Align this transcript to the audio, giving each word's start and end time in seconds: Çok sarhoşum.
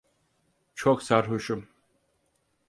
Çok 0.75 1.03
sarhoşum. 1.03 1.67